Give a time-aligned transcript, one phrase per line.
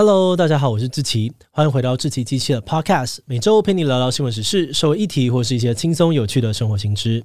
[0.00, 7.24] Hello，大家好，我是志奇，欢迎回到志奇机器的 Podcast，每周陪你聊聊新闻时事、社会议题或是一些轻松有趣的生活新知。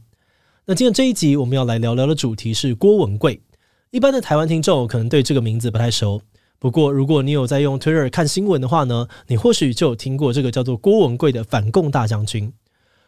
[0.66, 3.40] 那今天这一集我们要来聊聊的主题是郭文贵。
[3.92, 6.24] 一般的台湾听众可能对这个名字不太熟。
[6.58, 12.52] 不过，如果你有在用 Twitter 看新闻的话呢，你或许就有听过这个叫做郭文贵的反共大将军。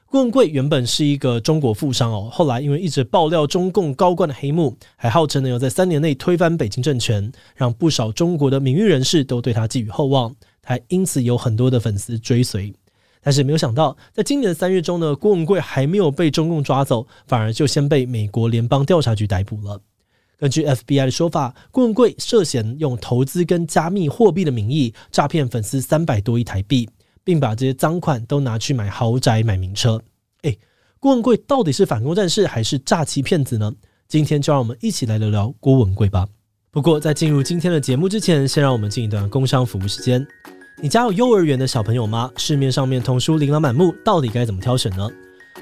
[0.10, 12.74] 郭文贵原本是一个中国富商哦，后来因为一直爆料中共高官的黑幕，还号称呢要在三年内推翻北京政权，让不少中国的名誉人士都对他寄予厚望，还因此有很多的粉丝追随。
[13.22, 19.82] 但是没有想到，在今年的三月中呢，郭文贵还没有被中共抓走，反而就先被美国联邦调查局逮捕了。
[20.38, 26.88] 根据 FBI 的说法，郭文贵涉嫌用投资跟加密货币的名义诈骗粉丝三百多亿台币，
[27.26, 30.02] 并把这些赃款都拿去买豪宅、买名车。
[30.44, 30.58] 诶，
[31.00, 33.74] 郭文贵到底是反攻战士还是诈欺骗子呢？
[34.08, 36.26] 今天就让我们一起来聊聊郭文贵吧。
[36.72, 40.26] 不过在进入今天的节目之前，先让我们进一段工商服务时间。
[40.82, 42.30] 你家有幼儿园的小朋友吗？
[42.38, 45.10] 市面上面童书琳琅满目，到底该怎么挑选呢？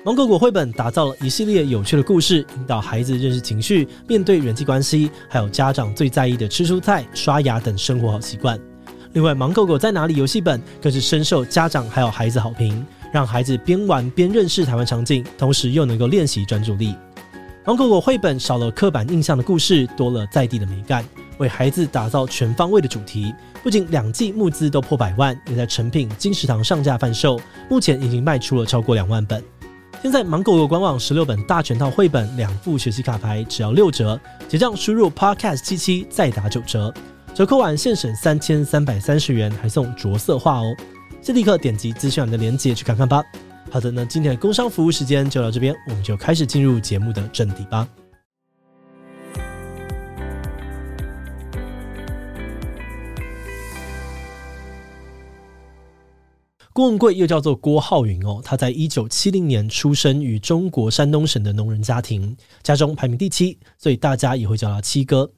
[0.03, 8.59] 芒果果绘本打造了一系列有趣的故事，引导孩子认识情绪、面对人际关系，还有家长最在意的吃蔬菜、刷牙等生活好习惯。
[9.13, 16.95] 另外，芒果果在哪里游戏本更是深受家长还有孩子好评，让孩子边玩边认识台湾场景，同时又能够练习专注力。
[17.63, 21.05] 芒果果绘本少了刻板印象的故事，多了在地的美感，
[21.37, 23.31] 为孩子打造全方位的主题。
[23.61, 29.41] 不仅两季募资都破百万，也在成品、金石堂上架贩售，目前已经卖出了超过两万本。
[30.01, 34.19] 现在芒果果官网十六本大全套绘本，两副学习卡牌，只要六折，
[34.49, 36.91] 结账输入 podcast 七七再打九折，
[37.33, 40.75] 折扣完现省三千三百三十元，还送着色画哦！
[41.19, 43.23] 先立刻点击资讯栏的链接去看看吧。
[43.71, 47.89] 好的，那今天的工商服务时间就到这边，我们就开始进入节目的正题吧。
[56.71, 65.31] 郭文贵又叫做郭浩云哦，他在一九七零年出生于中国山东省的农人家庭，家中排名第七，所以大家也会叫他七哥。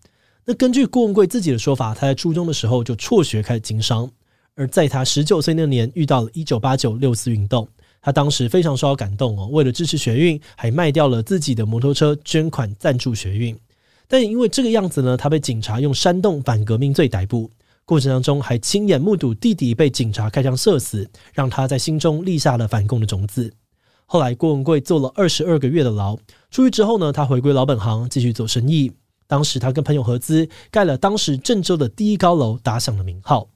[0.48, 4.08] 那根据郭文贵自己的说法，他在初中的时候就辍学开始经商，
[4.54, 7.68] 而在他十九岁那年遇到了一九八九六四运动，
[8.00, 13.58] 他当时非常受到感动哦，为了支持学运，还卖掉了自己的摩托车捐款赞助学运。
[14.08, 17.50] 但也因为这个样子呢，他被警察用煽动反革命罪逮捕。
[17.84, 23.52] 过程当中还亲眼目睹弟弟被警察开枪射死，让他在心中立下了反共的种子。
[24.06, 26.16] 后来郭文贵坐了二十二个月的牢，
[26.52, 28.92] 出狱之后呢，他回归老本行，继续做生意。
[29.28, 33.50] 当时他跟朋友合资盖了当时郑州的第一高楼，打响了名号。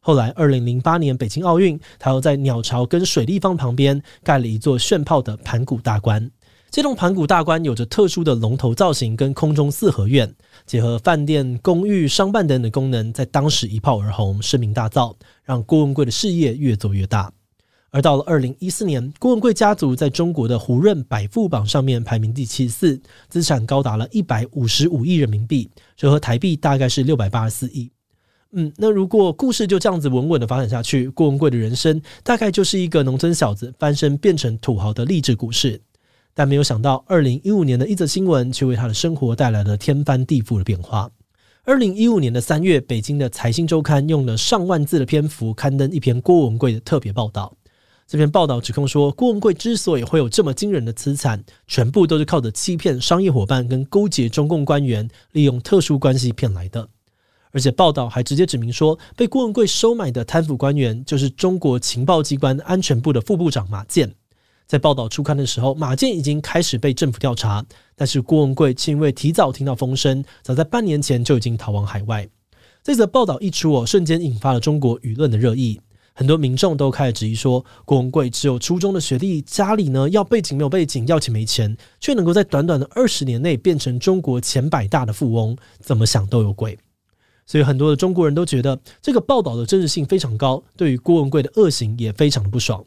[0.00, 6.30] 后来二零零八年北京奥运，他又在鸟巢跟水立方旁边盖了一座炫炮的盘古大观。
[6.70, 10.34] 这栋盘古大观有着特殊的龙头造型跟空中四合院，
[10.66, 15.14] 结合饭店、公寓、商办等的功能，在当时一炮而红，声名大噪，
[15.44, 17.32] 让郭文贵的事业越做越大。
[17.96, 27.90] 而到了二零一四年，郭文贵家族在中国的胡润百富榜上面排名第七十四，资产高达了一百五十五亿人民币，折合台币大概是六百八十四亿。
[28.52, 35.80] 嗯，那如果故事就这样子稳稳的发展下去，郭文贵的人生大概就是一个农村小子翻身变成土豪的励志故事。
[36.34, 41.10] 但没有想到，二零一五年的一则新闻却为他的生活带来了天翻地覆的变化。
[41.64, 47.50] 二零一五年的三月，北京的《财新周刊》用了上万字的篇幅刊登一篇郭文贵的特别报道。
[48.08, 56.88] 这篇报道指控说，郭文贵之所以会有这么惊人的资产，全部都是靠着欺骗商业伙伴跟勾结中共官员，利用特殊关系骗来的。
[57.50, 64.14] 而且报道还直接指明说，被郭文贵收买的贪腐官员就是中国情报机关安全部的副部长马建。
[64.68, 67.64] 在报道初刊的时候，马建已经开始被政府调查，
[67.96, 72.28] 但是郭文贵却因为提早听到风声，早在半年前就已经逃往海外。
[72.84, 75.80] 这则报道一出哦，瞬间引发了中国舆论的热议，
[76.18, 86.78] 很多民众都开始质疑说，郭文贵只有初中的学历，家里呢要背景没有背景，要钱没钱，却能够在短短的二十年内变成中国前百大的富翁，怎么想都有鬼。
[87.44, 92.82] 所以很多的中国人都觉得这个报道的真实性非常高，对于郭文贵的恶行也非常的不爽。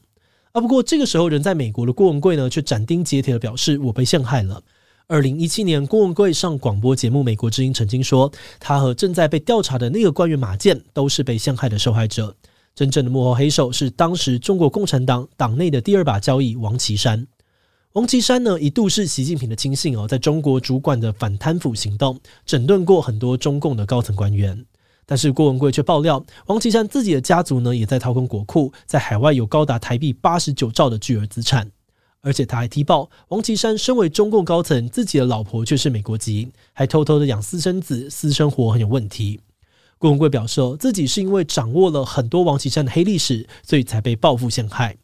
[0.53, 4.63] 啊，不过这个时候人在美国的郭文贵呢，却斩钉截铁地表示：“我被陷害了。”
[5.05, 12.35] 二零一七年，郭文贵上广播节目《美国之音》曾经说，他和正在被调查的那个官员马建都是被陷害的受害者。
[12.79, 17.27] 真正的幕后黑手是当时中国共产党党内的第二把交椅王岐山。
[17.91, 24.65] 王岐山呢，一度是习近平的亲信哦，在中国主管的反贪腐行动，整顿过很多中共的高层官员。
[25.05, 31.69] 但是郭文贵却爆料，王岐山自己的家族呢，也在掏空国库，在海外有高达台币八十九兆的巨额资产。
[32.21, 39.41] 而且他还踢爆，王岐山身为中共高层，自己的老婆却是美国籍，还偷偷的养私生子，私生活很有问题。
[39.99, 44.95] 郭文贵表示，自己是因为掌握了很多王岐山的黑历史，所以才被报复陷害。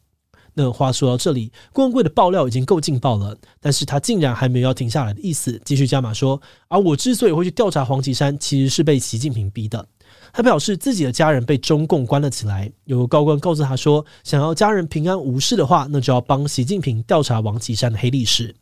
[0.54, 9.86] 那话说到这里，郭文贵的爆料已经够劲爆了，但是他竟然还没有要停下来的意思，继续加码说，而我之所以会去调查王岐山，其实是被习近平逼的。
[10.32, 18.56] 他表示自己的家人被中共关了起来，有个高官告诉他说，想要家人平安无事的话，那就要帮习近平调查王岐山的黑历史。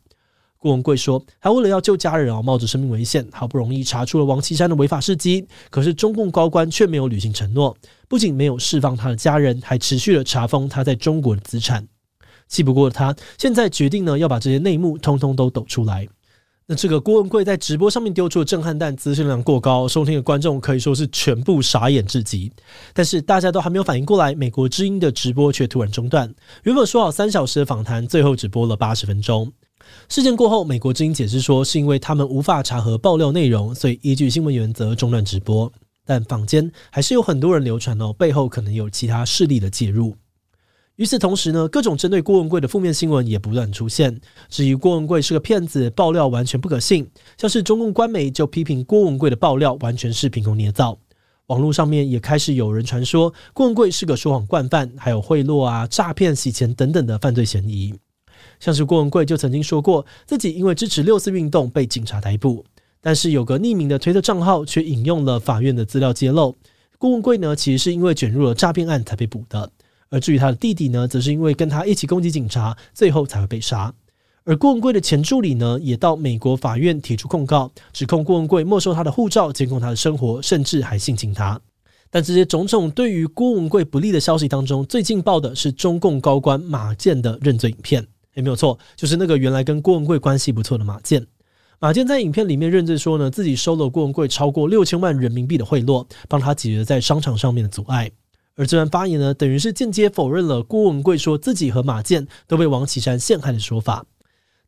[0.64, 7.76] 郭文贵说，他为了要救家人啊，冒着生命危险，好不容易查出了王岐山的违法事迹，可是中共高官却没有履行承诺，
[8.08, 11.86] 不仅没有释放他的家人，还持续的查封他在中国的资产。
[12.48, 16.08] 气不过他，现在决定呢，要把这些内幕通通都抖出来。
[16.66, 22.50] 那这个郭文贵在直播上面丢出的震撼弹，资讯量过高，收听的观众可以说是全部傻眼至极。
[22.94, 26.34] 但是大家都还没有反应过来，美国之音的直播却突然中断。
[26.62, 29.52] 原本说好三小时的访谈，最后只播了八十分钟。
[30.08, 35.72] 事件过后，美国之音解释说，是因为他们无法查核爆料内容，所以依据新闻原则中断直播。
[36.06, 40.14] 但坊间还是有很多人流传哦，背后可能有其他势力的介入。
[40.96, 47.10] 与此同时呢，各种针对郭文贵的负面新闻也不断出现，质疑郭文贵是个骗子，爆料完全不可信。
[47.36, 50.96] 像是中共官媒就批评郭文贵的爆料完全是凭空捏造。
[51.46, 57.92] 网络上面也开始有人传说郭文贵是个说谎惯犯，还有贿赂啊、诈骗、洗钱等等的犯罪嫌疑。
[58.60, 62.64] 像是郭文贵就曾经说过自己因为支持六四运动被警察逮捕，
[63.00, 66.56] 但是有个匿名的推特账号却引用了法院的资料揭露，
[66.98, 69.70] 郭文贵呢其实是因为卷入了诈骗案才被捕的。
[70.10, 73.92] 而至于他的弟弟呢，则是因为跟他一起攻击警察，最后才会被杀。
[74.44, 81.60] 而郭文贵的前助理呢，也到美国法院提出控告，指控郭文贵没收他的护照，监控他的生活，甚至还性侵他。
[82.10, 88.06] 但这些种种对于郭文贵不利的消息当中，最劲爆的是中共高官马建的认罪影片。
[88.34, 91.26] 也没有错，就是那个原来跟郭文贵关系不错的马建。
[91.80, 98.10] 马建在影片里面认罪说呢，自己收了郭文贵超过六千万人民币的贿赂，帮他解决在商场上面的阻碍。
[98.56, 104.06] 而这段发言呢，等于是间接否认了郭文贵说自己和马建都被王岐山陷害的说法。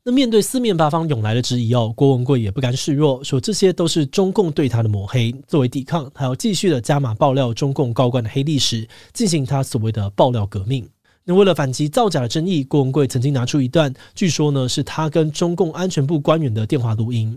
[0.02, 5.34] 那面对四面八方涌来的质疑哦，郭文贵也不甘示弱，说这些都是中共对他的抹黑。
[5.48, 10.88] 作为抵抗，他要继续的加码爆料中共高官的黑历史，进行他所谓的爆料革命。
[11.28, 17.37] 那为了反击造假的争议，郭文贵曾经拿出一段，据说呢是他跟中共安全部官员的电话录音。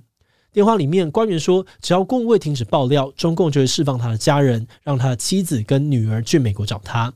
[0.53, 7.11] 电话里面，官员说，只要郭文贵停止爆料，中共就会释放他的家人，让他的妻子跟女儿去美国找他。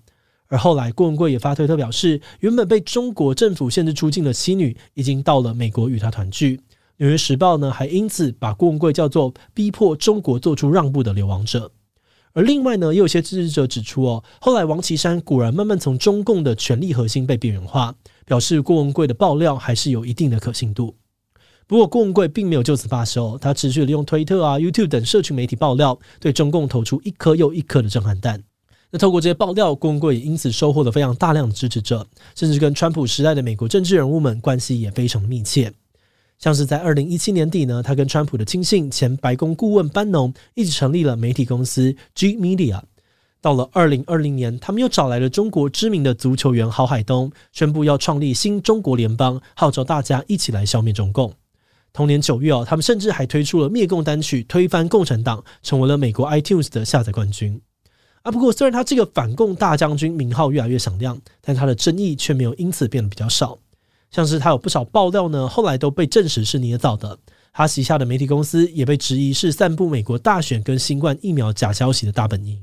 [0.48, 6.60] 而后来，郭文贵也发推特表示，原本被中国政府限制出境的妻女，已经到了美国与他团聚。
[6.98, 11.72] 纽约时报呢，还因此把郭文贵叫做逼迫中国做出让步的流亡者。
[12.34, 17.96] 而另外呢，也有些支持者指出，哦，后来王岐山果然慢慢从中共的权力核心被边缘化，
[18.26, 20.96] 表示郭文贵的爆料还是有一定的可信度。
[21.68, 28.44] 不过，郭文贵并没有就此罢休，他持续利用推特啊、YouTube 等社群媒体爆料，对中共投出一颗又一颗的震撼弹。
[28.92, 35.72] 那透过这些爆料，郭文贵也因此收获了非常大量的支持者，甚至跟川普时代的美国政治人物们关系也非常密切。
[36.40, 42.82] 像是在二零一七年底呢，他跟川普的亲信前白宫顾问班农一起成立了媒体公司 G Media。
[43.42, 51.34] 到了二零二零年，他们又找来了中国知名的足球员郝海东，宣布要创立新中国联邦，号召大家一起来消灭中共。
[51.92, 57.62] 同年九月哦，他们甚至还推出了灭共单曲，推翻共产党，成为了美国 iTunes 的下载冠军。
[58.22, 63.60] 啊，不过虽然他这个反共大将军名号越来越响亮，但他的争议却没有因此变得比较少。
[64.14, 67.18] 像是他有不少爆料呢，后来都被证实是捏造的。
[67.52, 72.58] 他旗下的媒体公司也被质疑是散布美国大选跟新冠疫苗假消息的大本营。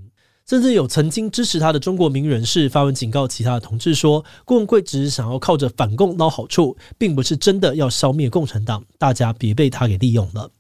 [0.47, 10.51] 甚至有曾经支持他的中国名人士发文警告其他的同志说，郭文贵只是想要靠着反共捞好处，并不是真的要消灭共产党，大家别被他给利用了。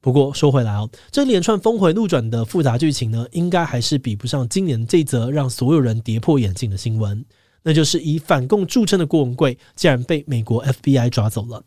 [0.00, 7.24] 不过说回来哦，这连串峰回路转的复杂剧情呢，应该还是比不上今年这则让所有人跌破眼镜的新闻，
[7.62, 11.64] 那就是以反共著称的郭文贵竟然被美国 FBI 抓走了。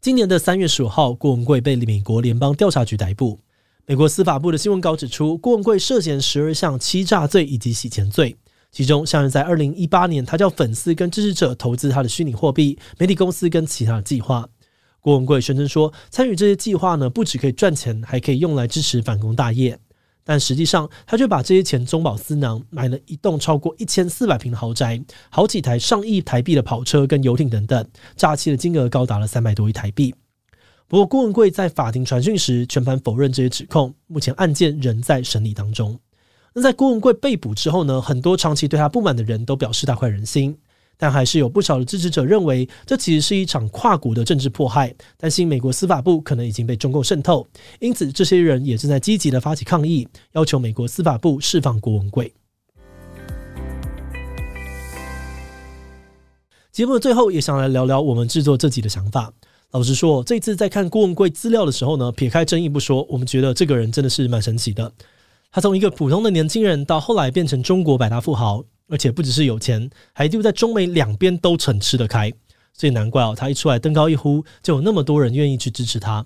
[0.00, 3.40] 今年的三月十五号，郭文贵被美国联邦调查局逮捕。
[3.86, 8.36] 美国司法部的新闻稿指出，郭文贵涉嫌十二项欺诈罪以及洗钱罪，
[8.72, 14.48] 其中像是在二零一八年，他叫粉丝跟支持者投资他的虚拟货币、媒体公司跟其他的计划。
[15.00, 19.78] 郭文贵宣称说，参与这些计划呢，不只可以赚钱，还可以用来支持反攻大业。
[20.28, 30.12] 但实际上，他却把这些钱中饱私囊，买了一栋超过一千四百平的豪宅，好几台上亿台币的跑车跟游艇等等，诈欺的金额高达了三百多亿台币。
[30.88, 35.96] 不过，郭文贵在法庭传讯时全盘否认这些指控，目前案件仍在审理当中。
[36.54, 40.58] 那在郭文贵被捕之后呢，很多长期对他不满的人都表示大快人心。
[40.98, 47.46] 但还是有不少的支持者认为，这其实是一场跨国的政治迫害，担心美国司法部可能已经被中共渗透，
[47.80, 52.32] 因此这些人也正在积极的发起抗议，要求美国司法部释放郭文贵。
[56.72, 59.32] 节目的最后，也想来聊聊我们制作自己的想法。
[59.72, 64.92] 老实说，这次在看郭文贵资料的时候呢，撇开争议不说，我们觉得这个人真的是蛮神奇的。
[65.50, 68.62] 他从一个普通的年轻人，到后来变成中国百大富豪。
[68.88, 72.32] 而且不只是有钱，还就在中美两边都很吃得开，
[72.72, 76.24] 所以难怪哦，他一出来登高一呼，就有那么多人愿意去支持他。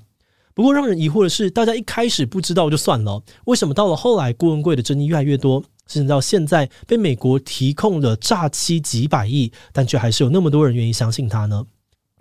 [0.52, 11.64] 不过让人疑惑的是，大家一开始不知道就算了，为什么到了后来，郭文贵的争议越来越多，甚至到现在被美国提控了诈欺几百亿，但却还是有那么多人愿意相信他呢？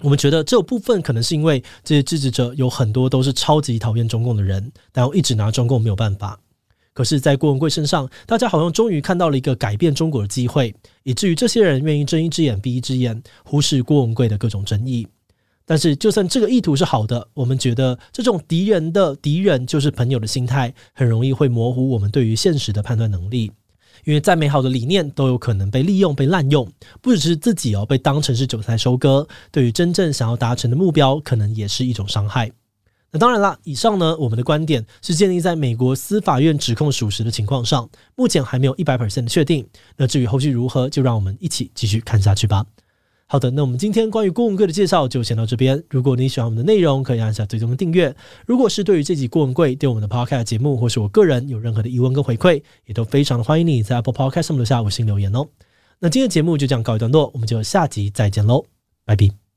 [0.02, 6.40] 我们觉得这有部分可能是因为这些支持者有很多都是超级讨厌中共的人，但又一直拿中共没有办法。
[7.00, 15.08] 可是，在郭文贵身上，大家好像终于看到了一个改变中国的机会，以至于这些人愿意睁一只眼闭一只眼，忽视郭文贵的各种争议。
[15.66, 23.50] 但是，就算这个意图是好的，我们觉得这种敌人的敌人就是朋友的心态，很容易会模糊我们对于现实的判断能力。
[24.04, 26.70] 因为再美好的理念都有可能被利用、被滥用，
[27.02, 32.52] 不只是自己哦被当成是韭菜收割，对于真正想要达成的目标，可能也是一种伤害。
[33.12, 39.68] 那当然啦，以上呢，我们的观点是建立在美国司法院指控属实的情况上，目前还没有一百 percent 的确定。
[39.98, 42.66] 那至于后续如何，就让我们一起继续看下去吧。
[43.32, 45.84] 好的，那我们今天关于郭文贵的介绍就先到这边。
[45.90, 48.16] 如果你喜欢我们的内容，可以按下最终的订阅。
[48.48, 55.48] 如果是对于这集郭文贵对我们的 podcast 节目，或是我个人有任何的疑问跟回馈，也都非常的欢迎你在 Apple Podcast 上留下五星留言哦。
[56.00, 58.66] 那今天的节目就这样告一段落，我们就下集再见喽，
[59.06, 59.49] 拜拜。